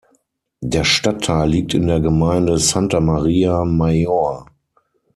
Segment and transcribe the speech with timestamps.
[0.61, 4.47] Der Stadtteil liegt in der Gemeinde Santa Maria Maior.